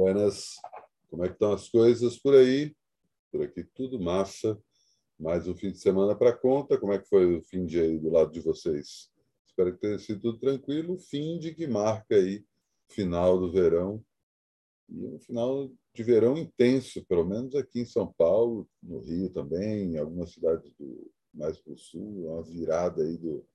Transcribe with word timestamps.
Buenas, 0.00 0.54
como 1.10 1.26
é 1.26 1.28
que 1.28 1.34
estão 1.34 1.52
as 1.52 1.68
coisas 1.68 2.18
por 2.18 2.34
aí? 2.34 2.74
Por 3.30 3.42
aqui 3.42 3.62
tudo 3.62 4.00
massa. 4.00 4.58
Mais 5.18 5.46
um 5.46 5.54
fim 5.54 5.70
de 5.70 5.78
semana 5.78 6.16
para 6.16 6.34
conta. 6.34 6.78
Como 6.78 6.94
é 6.94 6.98
que 6.98 7.06
foi 7.06 7.36
o 7.36 7.42
fim 7.42 7.66
de 7.66 7.78
aí 7.78 7.98
do 7.98 8.08
lado 8.08 8.32
de 8.32 8.40
vocês? 8.40 9.10
Espero 9.46 9.74
que 9.74 9.80
tenha 9.80 9.98
sido 9.98 10.22
tudo 10.22 10.38
tranquilo. 10.38 10.98
Fim 10.98 11.38
de 11.38 11.54
que 11.54 11.66
marca 11.66 12.14
aí 12.14 12.42
final 12.88 13.38
do 13.38 13.52
verão 13.52 14.02
e 14.88 15.04
um 15.04 15.20
final 15.20 15.70
de 15.92 16.02
verão 16.02 16.38
intenso, 16.38 17.04
pelo 17.04 17.26
menos 17.26 17.54
aqui 17.54 17.80
em 17.80 17.84
São 17.84 18.10
Paulo, 18.10 18.66
no 18.82 19.00
Rio 19.00 19.28
também, 19.28 19.92
em 19.92 19.98
algumas 19.98 20.32
cidades 20.32 20.72
do, 20.78 21.12
mais 21.34 21.60
para 21.60 21.74
o 21.74 21.78
sul, 21.78 22.32
uma 22.32 22.42
virada 22.42 23.02
aí 23.02 23.18
do, 23.18 23.46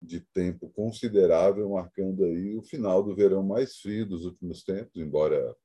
de 0.00 0.20
tempo 0.20 0.70
considerável, 0.70 1.70
marcando 1.70 2.24
aí 2.24 2.56
o 2.56 2.62
final 2.62 3.02
do 3.02 3.14
verão 3.14 3.42
mais 3.42 3.78
frio 3.78 4.06
dos 4.06 4.24
últimos 4.24 4.62
tempos, 4.62 4.96
embora 4.96 5.56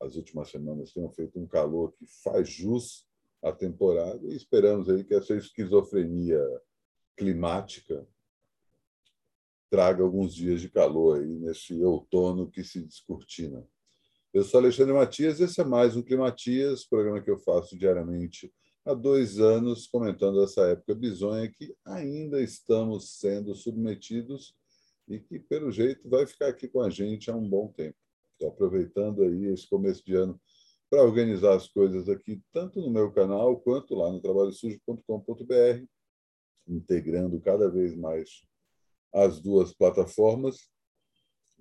as 0.00 0.16
últimas 0.16 0.48
semanas 0.48 0.92
tenham 0.92 1.10
feito 1.10 1.38
um 1.38 1.46
calor 1.46 1.92
que 1.92 2.06
faz 2.22 2.48
jus 2.48 3.06
à 3.42 3.52
temporada, 3.52 4.26
e 4.26 4.36
esperamos 4.36 4.88
aí 4.88 5.04
que 5.04 5.14
essa 5.14 5.34
esquizofrenia 5.34 6.40
climática 7.16 8.06
traga 9.70 10.02
alguns 10.02 10.34
dias 10.34 10.60
de 10.60 10.68
calor 10.68 11.20
aí 11.20 11.38
nesse 11.38 11.82
outono 11.84 12.50
que 12.50 12.64
se 12.64 12.80
descortina. 12.80 13.66
Eu 14.32 14.42
sou 14.44 14.60
Alexandre 14.60 14.92
Matias, 14.92 15.40
esse 15.40 15.60
é 15.60 15.64
mais 15.64 15.96
um 15.96 16.02
Climatias, 16.02 16.84
programa 16.84 17.20
que 17.20 17.30
eu 17.30 17.38
faço 17.38 17.76
diariamente 17.76 18.52
há 18.90 18.94
dois 18.94 19.38
anos, 19.38 19.86
comentando 19.86 20.42
essa 20.42 20.62
época 20.62 20.94
bizonha 20.94 21.50
que 21.50 21.74
ainda 21.84 22.42
estamos 22.42 23.18
sendo 23.18 23.54
submetidos 23.54 24.54
e 25.08 25.20
que, 25.20 25.38
pelo 25.38 25.70
jeito, 25.70 26.08
vai 26.08 26.26
ficar 26.26 26.48
aqui 26.48 26.68
com 26.68 26.80
a 26.80 26.90
gente 26.90 27.30
há 27.30 27.36
um 27.36 27.48
bom 27.48 27.68
tempo. 27.68 27.96
Estou 28.32 28.48
aproveitando 28.48 29.22
aí 29.22 29.46
esse 29.46 29.68
começo 29.68 30.04
de 30.04 30.14
ano 30.14 30.40
para 30.88 31.04
organizar 31.04 31.54
as 31.54 31.68
coisas 31.68 32.08
aqui, 32.08 32.42
tanto 32.52 32.80
no 32.80 32.90
meu 32.90 33.12
canal 33.12 33.60
quanto 33.60 33.94
lá 33.94 34.10
no 34.10 34.20
trabalhosujo.com.br, 34.20 35.84
integrando 36.66 37.40
cada 37.40 37.70
vez 37.70 37.94
mais 37.94 38.44
as 39.14 39.40
duas 39.40 39.72
plataformas, 39.72 40.68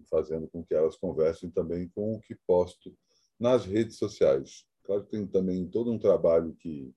fazendo 0.09 0.47
com 0.47 0.63
que 0.63 0.73
elas 0.73 0.95
conversem 0.95 1.51
também 1.51 1.89
com 1.89 2.15
o 2.15 2.21
que 2.21 2.35
posto 2.47 2.95
nas 3.39 3.65
redes 3.65 3.97
sociais. 3.97 4.65
Claro 4.83 5.03
que 5.03 5.11
tem 5.11 5.27
também 5.27 5.67
todo 5.67 5.91
um 5.91 5.99
trabalho 5.99 6.55
que 6.55 6.91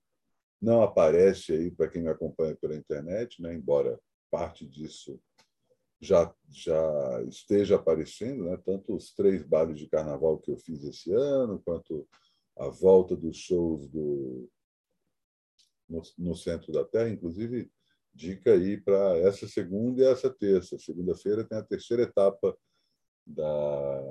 não 0.63 0.81
aparece 0.81 1.51
aí 1.51 1.69
para 1.69 1.89
quem 1.89 2.01
me 2.01 2.07
acompanha 2.07 2.55
pela 2.55 2.73
internet, 2.73 3.41
né? 3.41 3.53
embora 3.53 3.99
parte 4.31 4.65
disso 4.65 5.19
já 5.99 6.33
já 6.49 7.21
esteja 7.27 7.75
aparecendo, 7.75 8.45
né? 8.45 8.57
tanto 8.65 8.95
os 8.95 9.13
três 9.13 9.43
bailes 9.43 9.77
de 9.77 9.89
carnaval 9.89 10.39
que 10.39 10.49
eu 10.49 10.57
fiz 10.57 10.81
esse 10.85 11.13
ano, 11.13 11.61
quanto 11.65 12.07
a 12.57 12.69
volta 12.69 13.13
dos 13.13 13.35
shows 13.35 13.89
do 13.89 14.49
no, 15.89 16.01
no 16.17 16.33
centro 16.33 16.71
da 16.71 16.85
Terra, 16.85 17.09
inclusive 17.09 17.69
dica 18.13 18.53
aí 18.53 18.79
para 18.79 19.17
essa 19.17 19.45
segunda 19.47 20.01
e 20.01 20.05
essa 20.05 20.29
terça. 20.29 20.79
Segunda-feira 20.79 21.43
tem 21.43 21.57
a 21.57 21.63
terceira 21.63 22.03
etapa 22.03 22.57
da 23.25 24.01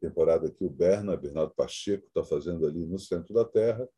temporada 0.00 0.50
que 0.50 0.64
o 0.64 0.70
Berna, 0.70 1.16
Bernardo 1.16 1.54
Pacheco, 1.54 2.08
está 2.08 2.24
fazendo 2.24 2.66
ali 2.66 2.84
no 2.84 2.98
centro 2.98 3.32
da 3.32 3.44
Terra 3.44 3.88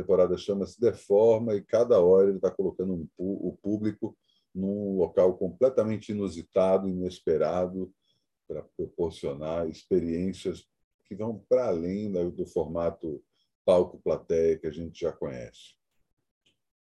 temporada 0.00 0.38
chama-se 0.38 0.80
Deforma 0.80 1.56
e 1.56 1.62
cada 1.62 2.00
hora 2.00 2.28
ele 2.28 2.36
está 2.36 2.50
colocando 2.50 2.94
um, 2.94 3.08
o 3.18 3.58
público 3.60 4.16
num 4.54 4.96
local 4.96 5.36
completamente 5.36 6.12
inusitado, 6.12 6.88
inesperado, 6.88 7.92
para 8.46 8.62
proporcionar 8.76 9.68
experiências 9.68 10.66
que 11.04 11.14
vão 11.14 11.44
para 11.48 11.66
além 11.66 12.10
do 12.12 12.46
formato 12.46 13.22
palco-plateia 13.64 14.58
que 14.58 14.66
a 14.66 14.70
gente 14.70 15.00
já 15.00 15.12
conhece. 15.12 15.74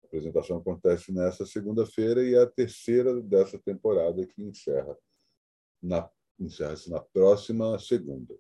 A 0.04 0.08
apresentação 0.08 0.58
acontece 0.58 1.12
nessa 1.12 1.46
segunda-feira 1.46 2.24
e 2.24 2.34
é 2.34 2.42
a 2.42 2.48
terceira 2.48 3.22
dessa 3.22 3.60
temporada 3.60 4.26
que 4.26 4.42
encerra 4.42 4.98
na 5.82 6.10
encerra-se 6.40 6.90
na 6.90 7.00
próxima 7.00 7.78
segunda. 7.78 8.36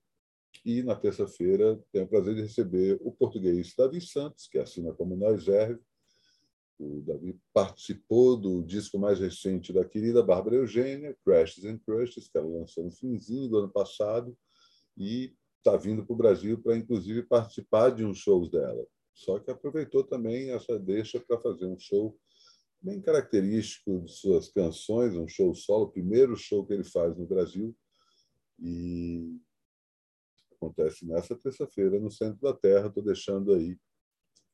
E 0.63 0.83
na 0.83 0.95
terça-feira 0.95 1.81
tenho 1.91 2.05
o 2.05 2.07
prazer 2.07 2.35
de 2.35 2.41
receber 2.41 2.99
o 3.01 3.11
português 3.11 3.73
Davi 3.75 3.99
Santos, 3.99 4.47
que 4.47 4.59
assina 4.59 4.93
como 4.93 5.15
Nós 5.15 5.47
Erve. 5.47 5.81
O 6.79 7.01
Davi 7.01 7.39
participou 7.53 8.37
do 8.37 8.63
disco 8.63 8.97
mais 8.99 9.19
recente 9.19 9.73
da 9.73 9.85
querida 9.85 10.23
Bárbara 10.23 10.55
Eugênia, 10.55 11.17
Crashes 11.23 11.65
and 11.65 11.79
Crushes, 11.79 12.27
que 12.27 12.37
ela 12.37 12.47
lançou 12.47 12.83
no 12.83 12.91
finzinho 12.91 13.49
do 13.49 13.57
ano 13.57 13.69
passado, 13.69 14.37
e 14.97 15.33
está 15.57 15.77
vindo 15.77 16.05
para 16.05 16.13
o 16.13 16.17
Brasil 16.17 16.61
para, 16.61 16.75
inclusive, 16.75 17.23
participar 17.23 17.91
de 17.91 18.03
uns 18.03 18.17
shows 18.17 18.49
dela. 18.49 18.85
Só 19.13 19.39
que 19.39 19.51
aproveitou 19.51 20.03
também 20.03 20.51
essa 20.51 20.79
deixa 20.79 21.19
para 21.19 21.39
fazer 21.39 21.65
um 21.65 21.77
show 21.77 22.17
bem 22.81 22.99
característico 22.99 24.01
de 24.01 24.11
suas 24.11 24.47
canções, 24.49 25.15
um 25.15 25.27
show 25.27 25.53
solo, 25.53 25.85
o 25.85 25.91
primeiro 25.91 26.35
show 26.35 26.65
que 26.65 26.73
ele 26.73 26.83
faz 26.83 27.15
no 27.15 27.27
Brasil. 27.27 27.75
E 28.59 29.39
acontece 30.61 31.05
nessa 31.05 31.35
terça-feira 31.35 31.99
no 31.99 32.11
centro 32.11 32.39
da 32.41 32.53
Terra. 32.53 32.87
Estou 32.87 33.03
deixando 33.03 33.53
aí 33.53 33.77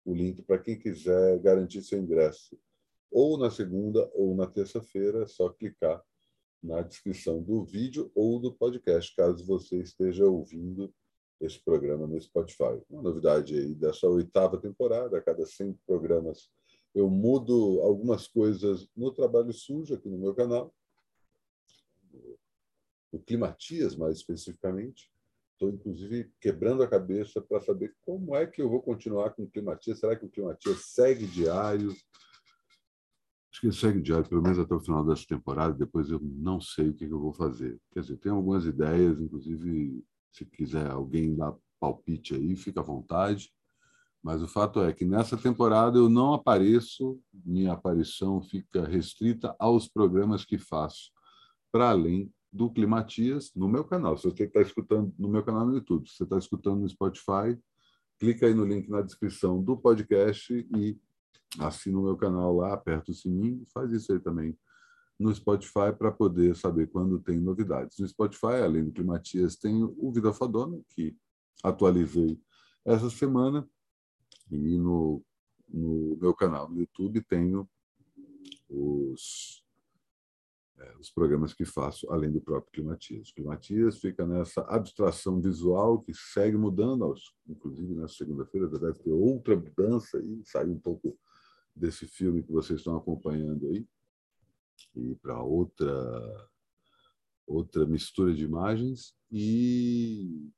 o 0.06 0.16
link 0.16 0.41
para 0.44 0.57
quem 0.57 0.79
quiser 0.79 1.38
garantir 1.40 1.84
seu 1.84 2.00
ingresso, 2.00 2.57
ou 3.12 3.38
na 3.38 3.51
segunda 3.51 4.09
ou 4.13 4.34
na 4.34 4.47
terça-feira. 4.47 5.23
É 5.23 5.28
só 5.28 5.50
clicar 5.50 6.01
na 6.63 6.81
descrição 6.81 7.44
do 7.44 7.63
vídeo 7.63 8.09
ou 8.16 8.40
do 8.40 8.53
podcast, 8.53 9.13
caso 9.16 9.45
você 9.45 9.78
esteja 9.81 10.25
ouvindo 10.25 10.94
esse 11.41 11.59
programa 11.59 12.07
no 12.07 12.19
Spotify. 12.19 12.81
Uma 12.89 13.03
novidade 13.03 13.57
aí 13.57 13.75
dessa 13.75 14.07
oitava 14.07 14.57
temporada, 14.57 15.18
a 15.18 15.22
cada 15.22 15.45
100 15.45 15.74
programas 15.85 16.50
eu 16.95 17.12
mudo 17.12 17.79
algumas 17.81 18.28
coisas 18.28 18.89
no 18.95 19.12
Trabalho 19.12 19.53
Sujo 19.53 19.94
aqui 19.94 20.09
no 20.09 20.18
meu 20.18 20.34
canal, 20.34 20.74
o 23.12 23.19
Climatias 23.19 23.95
mais 23.95 24.18
especificamente, 24.18 25.12
Estou, 25.57 25.72
inclusive, 25.72 26.31
quebrando 26.40 26.84
a 26.84 26.88
cabeça 26.88 27.41
para 27.41 27.59
saber 27.59 27.91
como 28.06 28.35
é 28.35 28.45
que 28.45 28.62
eu 28.62 28.69
vou 28.69 28.79
continuar 28.79 29.31
com 29.31 29.41
o 29.41 29.50
Climatia. 29.50 29.95
Será 29.95 30.16
que 30.16 30.23
o 30.23 30.29
Climatia 30.29 30.75
segue 30.75 31.25
diário? 31.25 31.90
Acho 33.51 33.62
que 33.62 33.66
ele 33.66 33.75
segue 33.75 34.00
diário, 34.00 34.29
pelo 34.29 34.44
menos 34.44 34.59
até 34.59 34.75
o 34.75 34.79
final 34.79 35.03
dessa 35.03 35.25
temporada. 35.25 35.73
Depois 35.73 36.12
eu 36.12 36.19
não 36.22 36.62
sei 36.62 36.90
o 36.90 36.94
que 36.94 37.06
eu 37.06 37.19
vou 37.19 37.34
fazer. 37.34 37.81
Quer 37.91 38.01
dizer, 38.01 38.18
tem 38.18 38.31
algumas 38.31 38.66
ideias, 38.66 39.19
inclusive, 39.19 40.06
se 40.31 40.45
quiser 40.45 40.91
alguém 40.91 41.35
dar 41.35 41.56
palpite 41.79 42.35
aí, 42.35 42.56
fica 42.56 42.81
à 42.81 42.84
vontade. 42.84 43.51
Mas 44.22 44.44
o 44.44 44.47
fato 44.47 44.84
é 44.84 44.94
que 44.94 45.06
nessa 45.06 45.35
temporada 45.35 45.97
eu 45.97 46.07
não 46.07 46.35
apareço, 46.35 47.19
minha 47.34 47.74
aparição 47.74 48.44
fica 48.44 48.85
restrita 48.85 49.56
aos 49.57 49.88
programas 49.88 50.45
que 50.45 50.59
faço, 50.59 51.12
para 51.72 51.89
além 51.89 52.31
do 52.52 52.69
Climatias 52.69 53.52
no 53.56 53.68
meu 53.68 53.84
canal. 53.84 54.18
Se 54.18 54.24
você 54.24 54.44
está 54.44 54.62
escutando 54.62 55.13
no 55.18 55.30
meu 55.30 55.44
canal 55.44 55.66
no 55.66 55.75
YouTube, 55.75 56.08
se 56.08 56.18
você 56.18 56.24
está 56.24 56.38
escutando 56.38 56.81
no 56.81 56.90
Spotify, 56.90 57.58
clica 58.19 58.46
aí 58.46 58.53
no 58.53 58.66
link 58.66 58.90
na 58.90 59.02
descrição 59.02 59.62
do 59.62 59.78
podcast 59.78 60.53
e 60.75 60.97
assina 61.59 62.00
o 62.00 62.03
meu 62.03 62.18
canal 62.18 62.56
lá, 62.56 62.74
aperta 62.74 63.12
o 63.12 63.13
sininho, 63.13 63.66
faz 63.74 63.91
isso 63.91 64.12
aí 64.12 64.19
também 64.19 64.57
no 65.19 65.34
Spotify 65.34 65.91
para 65.97 66.12
poder 66.12 66.56
saber 66.56 66.88
quando 66.88 67.19
tem 67.19 67.40
novidades. 67.40 67.97
No 68.00 68.07
Spotify, 68.07 68.62
além 68.63 68.86
do 68.86 68.91
Climatias, 68.91 69.56
tem 69.56 69.84
o 69.84 70.12
Vida 70.12 70.31
Fadona, 70.31 70.80
que 70.90 71.16
atualizei 71.63 72.40
essa 72.86 73.09
semana, 73.09 73.68
e 74.52 74.78
no, 74.78 75.24
no 75.68 76.18
meu 76.22 76.34
canal 76.34 76.69
no 76.69 76.80
YouTube 76.80 77.22
tenho 77.24 77.68
os 78.69 79.63
é, 80.80 80.96
os 81.00 81.10
programas 81.10 81.54
que 81.54 81.66
faço, 81.66 82.10
além 82.12 82.32
do 82.32 82.42
próprio 82.42 82.72
Climatias. 82.72 83.32
Climatias 83.32 84.00
fica 84.00 84.25
nessa 84.25 84.62
abstração 84.62 85.42
visual 85.42 86.01
que 86.01 86.13
segue 86.13 86.57
mudando, 86.57 87.04
aos, 87.04 87.34
inclusive 87.48 87.96
na 87.96 88.07
segunda-feira 88.07 88.68
deve 88.68 89.00
ter 89.00 89.12
outra 89.12 89.56
mudança 89.56 90.19
e 90.19 90.44
sair 90.46 90.69
um 90.69 90.80
pouco 90.80 91.18
desse 91.75 92.07
filme 92.07 92.44
que 92.44 92.51
vocês 92.51 92.80
estão 92.80 92.96
acompanhando 92.96 93.68
aí 93.68 93.88
e 94.96 95.16
para 95.16 95.42
outra 95.42 96.50
outra 97.46 97.86
mistura 97.86 98.34
de 98.34 98.44
imagens 98.44 99.16
e 99.31 100.51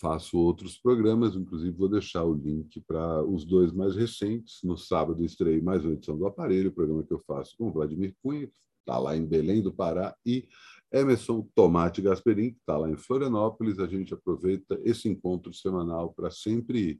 faço 0.00 0.38
outros 0.38 0.78
programas, 0.78 1.36
inclusive 1.36 1.76
vou 1.76 1.88
deixar 1.88 2.24
o 2.24 2.32
link 2.32 2.80
para 2.80 3.22
os 3.22 3.44
dois 3.44 3.70
mais 3.70 3.94
recentes. 3.94 4.60
No 4.64 4.76
sábado 4.76 5.22
estrei 5.22 5.60
mais 5.60 5.84
uma 5.84 5.92
edição 5.92 6.16
do 6.16 6.26
Aparelho, 6.26 6.72
programa 6.72 7.04
que 7.04 7.12
eu 7.12 7.20
faço 7.20 7.54
com 7.58 7.70
Vladimir 7.70 8.16
Cunha, 8.22 8.46
que 8.46 8.54
está 8.80 8.98
lá 8.98 9.14
em 9.14 9.26
Belém 9.26 9.62
do 9.62 9.72
Pará, 9.72 10.16
e 10.24 10.48
Emerson 10.90 11.46
Tomate 11.54 12.00
Gasperin, 12.00 12.52
que 12.52 12.60
está 12.60 12.78
lá 12.78 12.90
em 12.90 12.96
Florianópolis. 12.96 13.78
A 13.78 13.86
gente 13.86 14.14
aproveita 14.14 14.80
esse 14.82 15.06
encontro 15.06 15.52
semanal 15.52 16.14
para 16.14 16.30
sempre 16.30 16.98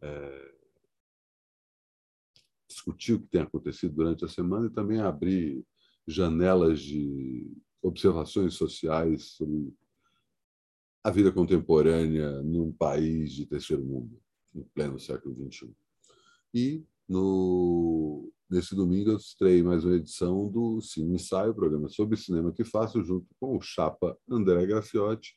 é, 0.00 0.54
discutir 2.68 3.14
o 3.14 3.20
que 3.20 3.26
tem 3.26 3.40
acontecido 3.40 3.92
durante 3.92 4.24
a 4.24 4.28
semana 4.28 4.66
e 4.66 4.70
também 4.70 5.00
abrir 5.00 5.66
janelas 6.06 6.80
de 6.80 7.52
observações 7.82 8.54
sociais 8.54 9.32
sobre 9.32 9.74
a 11.02 11.10
vida 11.10 11.32
contemporânea 11.32 12.42
num 12.42 12.72
país 12.72 13.32
de 13.32 13.46
terceiro 13.46 13.82
mundo, 13.82 14.20
no 14.54 14.64
pleno 14.74 14.98
século 14.98 15.34
XXI. 15.34 15.70
E 16.52 16.84
no, 17.08 18.30
nesse 18.48 18.74
domingo 18.74 19.10
eu 19.10 19.16
estrei 19.16 19.62
mais 19.62 19.84
uma 19.84 19.96
edição 19.96 20.48
do 20.48 20.80
Cine 20.80 21.14
Ensaio, 21.14 21.54
programa 21.54 21.88
sobre 21.88 22.16
cinema 22.16 22.52
que 22.52 22.64
faço 22.64 23.02
junto 23.02 23.26
com 23.38 23.56
o 23.56 23.60
Chapa 23.60 24.16
André 24.28 24.66
Graciotti. 24.66 25.34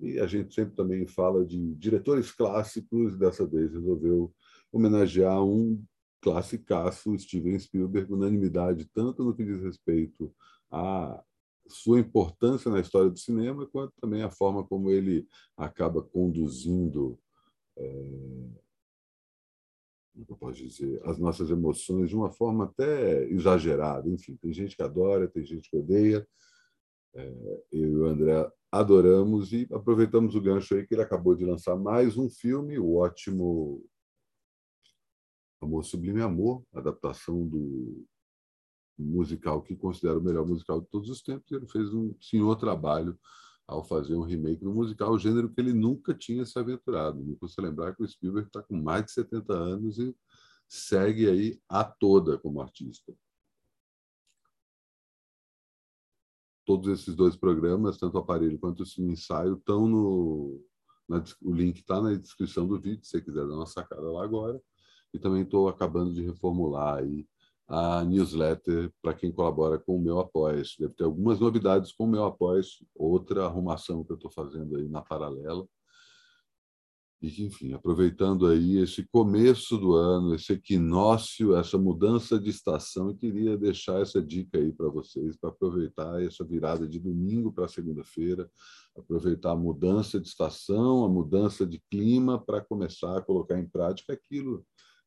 E 0.00 0.18
a 0.18 0.26
gente 0.26 0.52
sempre 0.52 0.74
também 0.74 1.06
fala 1.06 1.44
de 1.44 1.74
diretores 1.76 2.32
clássicos, 2.32 3.16
dessa 3.16 3.46
vez 3.46 3.72
resolveu 3.72 4.34
homenagear 4.72 5.42
um 5.44 5.82
classicaço, 6.20 7.16
Steven 7.18 7.58
Spielberg, 7.58 8.12
unanimidade 8.12 8.86
tanto 8.92 9.22
no 9.22 9.34
que 9.34 9.44
diz 9.44 9.62
respeito 9.62 10.34
à 10.70 11.22
sua 11.66 11.98
importância 11.98 12.70
na 12.70 12.80
história 12.80 13.10
do 13.10 13.18
cinema, 13.18 13.66
quanto 13.66 13.92
também 14.00 14.22
a 14.22 14.30
forma 14.30 14.64
como 14.64 14.90
ele 14.90 15.26
acaba 15.56 16.02
conduzindo, 16.02 17.18
é, 17.76 17.92
como 20.12 20.26
eu 20.28 20.36
posso 20.36 20.58
dizer, 20.58 21.00
as 21.04 21.18
nossas 21.18 21.50
emoções 21.50 22.08
de 22.08 22.16
uma 22.16 22.30
forma 22.30 22.64
até 22.64 23.24
exagerada. 23.24 24.08
Enfim, 24.08 24.36
tem 24.36 24.52
gente 24.52 24.76
que 24.76 24.82
adora, 24.82 25.28
tem 25.28 25.44
gente 25.44 25.68
que 25.68 25.76
odeia. 25.76 26.26
É, 27.14 27.62
eu 27.72 27.90
e 27.90 27.96
o 27.96 28.06
André 28.06 28.50
adoramos 28.70 29.52
e 29.52 29.68
aproveitamos 29.72 30.34
o 30.34 30.40
gancho 30.40 30.74
aí 30.74 30.86
que 30.86 30.94
ele 30.94 31.02
acabou 31.02 31.34
de 31.34 31.44
lançar 31.44 31.76
mais 31.76 32.16
um 32.16 32.28
filme, 32.28 32.78
o 32.78 32.96
ótimo 32.96 33.84
Amor 35.62 35.84
Sublime 35.84 36.20
Amor, 36.20 36.64
adaptação 36.72 37.46
do 37.46 38.04
musical 38.98 39.62
que 39.62 39.76
considero 39.76 40.20
o 40.20 40.22
melhor 40.22 40.46
musical 40.46 40.80
de 40.80 40.86
todos 40.88 41.08
os 41.10 41.22
tempos. 41.22 41.50
Ele 41.50 41.66
fez 41.66 41.92
um 41.92 42.14
senhor 42.20 42.56
trabalho 42.56 43.18
ao 43.66 43.82
fazer 43.82 44.14
um 44.14 44.22
remake 44.22 44.62
do 44.62 44.72
musical, 44.72 45.18
gênero 45.18 45.50
que 45.50 45.60
ele 45.60 45.72
nunca 45.72 46.12
tinha 46.14 46.44
se 46.44 46.58
aventurado. 46.58 47.22
Me 47.22 47.34
custa 47.36 47.62
lembrar 47.62 47.94
que 47.94 48.02
o 48.02 48.08
Spielberg 48.08 48.48
está 48.48 48.62
com 48.62 48.76
mais 48.76 49.06
de 49.06 49.12
70 49.12 49.52
anos 49.52 49.98
e 49.98 50.14
segue 50.68 51.28
aí 51.28 51.60
a 51.68 51.82
toda 51.84 52.38
como 52.38 52.60
artista. 52.60 53.14
Todos 56.66 56.88
esses 56.88 57.14
dois 57.14 57.36
programas, 57.36 57.98
tanto 57.98 58.14
o 58.16 58.20
aparelho 58.20 58.58
quanto 58.58 58.82
o 58.82 59.02
ensaio, 59.02 59.54
estão 59.54 59.86
no. 59.86 60.64
Na, 61.06 61.22
o 61.42 61.52
link 61.52 61.78
está 61.78 62.00
na 62.00 62.14
descrição 62.14 62.66
do 62.66 62.80
vídeo, 62.80 63.04
se 63.04 63.10
você 63.10 63.20
quiser 63.20 63.46
dar 63.46 63.54
uma 63.54 63.66
sacada 63.66 64.10
lá 64.10 64.24
agora. 64.24 64.60
E 65.12 65.18
também 65.18 65.42
estou 65.42 65.68
acabando 65.68 66.12
de 66.12 66.22
reformular 66.22 66.98
aí 66.98 67.26
a 67.66 68.04
newsletter 68.04 68.92
para 69.00 69.14
quem 69.14 69.32
colabora 69.32 69.78
com 69.78 69.96
o 69.96 70.00
meu 70.00 70.18
apoio. 70.18 70.62
Deve 70.78 70.94
ter 70.94 71.04
algumas 71.04 71.40
novidades 71.40 71.92
com 71.92 72.04
o 72.04 72.10
meu 72.10 72.24
apoio, 72.24 72.62
outra 72.94 73.46
arrumação 73.46 74.04
que 74.04 74.12
eu 74.12 74.16
estou 74.16 74.30
fazendo 74.30 74.76
aí 74.76 74.88
na 74.88 75.00
paralela. 75.00 75.66
E, 77.22 77.42
enfim, 77.42 77.72
aproveitando 77.72 78.46
aí 78.46 78.76
esse 78.76 79.06
começo 79.06 79.78
do 79.78 79.94
ano, 79.94 80.34
esse 80.34 80.52
equinócio, 80.52 81.56
essa 81.56 81.78
mudança 81.78 82.38
de 82.38 82.50
estação, 82.50 83.08
eu 83.08 83.16
queria 83.16 83.56
deixar 83.56 84.02
essa 84.02 84.20
dica 84.20 84.58
aí 84.58 84.70
para 84.70 84.88
vocês, 84.88 85.34
para 85.34 85.48
aproveitar 85.48 86.22
essa 86.22 86.44
virada 86.44 86.86
de 86.86 86.98
domingo 86.98 87.50
para 87.50 87.66
segunda-feira, 87.66 88.50
aproveitar 88.94 89.52
a 89.52 89.56
mudança 89.56 90.20
de 90.20 90.28
estação, 90.28 91.02
a 91.02 91.08
mudança 91.08 91.64
de 91.64 91.82
clima, 91.90 92.38
para 92.38 92.60
começar 92.60 93.16
a 93.16 93.22
colocar 93.22 93.58
em 93.58 93.66
prática 93.66 94.12
aquilo 94.12 94.62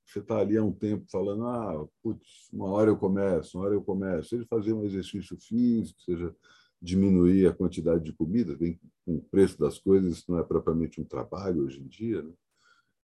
você 0.08 0.20
está 0.20 0.40
ali 0.40 0.58
há 0.58 0.64
um 0.64 0.72
tempo 0.72 1.06
falando, 1.12 1.46
ah, 1.46 1.86
putz, 2.02 2.50
uma 2.54 2.70
hora 2.70 2.90
eu 2.90 2.98
começo, 2.98 3.58
uma 3.58 3.66
hora 3.66 3.76
eu 3.76 3.84
começo. 3.84 4.30
Seja 4.30 4.46
fazer 4.50 4.72
um 4.72 4.86
exercício 4.86 5.38
físico, 5.38 6.02
seja 6.02 6.34
diminuir 6.82 7.48
a 7.48 7.54
quantidade 7.54 8.06
de 8.06 8.14
comida, 8.14 8.56
bem 8.56 8.80
com 9.06 9.16
o 9.16 9.22
preço 9.22 9.60
das 9.60 9.78
coisas, 9.78 10.18
isso 10.18 10.32
não 10.32 10.40
é 10.40 10.44
propriamente 10.44 11.02
um 11.02 11.04
trabalho 11.04 11.66
hoje 11.66 11.82
em 11.82 11.88
dia, 11.88 12.22
né? 12.22 12.34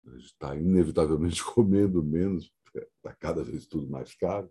A 0.07 0.11
gente 0.11 0.25
está 0.25 0.55
inevitavelmente 0.55 1.43
comendo 1.53 2.01
menos, 2.01 2.51
está 2.73 3.13
cada 3.13 3.43
vez 3.43 3.67
tudo 3.67 3.87
mais 3.87 4.15
caro. 4.15 4.49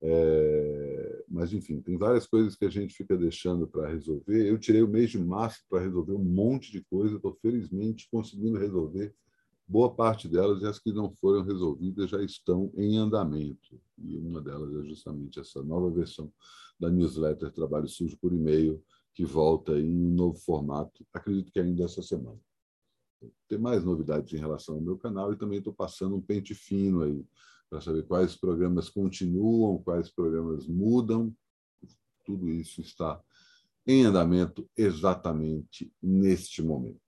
É... 0.00 1.24
mas, 1.28 1.52
enfim, 1.52 1.80
tem 1.80 1.96
várias 1.96 2.24
coisas 2.24 2.54
que 2.54 2.64
a 2.64 2.70
gente 2.70 2.94
fica 2.94 3.16
deixando 3.16 3.66
para 3.66 3.88
resolver. 3.88 4.46
Eu 4.46 4.58
tirei 4.58 4.82
o 4.82 4.88
mês 4.88 5.10
de 5.10 5.18
março 5.18 5.64
para 5.68 5.82
resolver 5.82 6.12
um 6.12 6.22
monte 6.22 6.70
de 6.70 6.84
coisa, 6.84 7.16
estou 7.16 7.36
felizmente 7.42 8.08
conseguindo 8.10 8.58
resolver 8.58 9.12
boa 9.68 9.94
parte 9.94 10.26
delas 10.26 10.62
e 10.62 10.66
as 10.66 10.78
que 10.78 10.92
não 10.92 11.10
foram 11.10 11.42
resolvidas 11.42 12.08
já 12.08 12.22
estão 12.22 12.72
em 12.74 12.96
andamento. 12.96 13.78
E 13.98 14.16
uma 14.16 14.40
delas 14.40 14.74
é 14.74 14.88
justamente 14.88 15.38
essa 15.38 15.62
nova 15.62 15.90
versão 15.90 16.32
da 16.80 16.88
newsletter 16.88 17.52
Trabalho 17.52 17.88
Sujo 17.88 18.16
por 18.18 18.32
e-mail, 18.32 18.82
que 19.14 19.24
volta 19.24 19.78
em 19.78 19.90
um 19.90 20.10
novo 20.10 20.38
formato, 20.38 21.04
acredito 21.12 21.52
que 21.52 21.60
ainda 21.60 21.84
essa 21.84 22.02
semana. 22.02 22.38
Tem 23.48 23.58
mais 23.58 23.84
novidades 23.84 24.32
em 24.32 24.38
relação 24.38 24.76
ao 24.76 24.80
meu 24.80 24.96
canal 24.96 25.32
e 25.32 25.36
também 25.36 25.58
estou 25.58 25.74
passando 25.74 26.14
um 26.16 26.22
pente 26.22 26.54
fino 26.54 27.02
aí 27.02 27.26
para 27.68 27.80
saber 27.80 28.04
quais 28.04 28.36
programas 28.36 28.88
continuam, 28.88 29.82
quais 29.82 30.08
programas 30.08 30.66
mudam. 30.66 31.34
Tudo 32.24 32.48
isso 32.48 32.80
está 32.80 33.20
em 33.86 34.04
andamento 34.04 34.68
exatamente 34.76 35.92
neste 36.00 36.62
momento. 36.62 37.07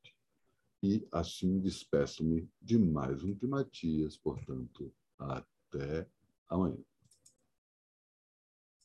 E 0.82 1.06
assim 1.12 1.60
despeço-me 1.60 2.48
de 2.60 2.78
mais 2.78 3.22
um 3.22 3.34
Climatias, 3.34 4.16
portanto, 4.16 4.92
até 5.18 6.08
amanhã. 6.48 6.78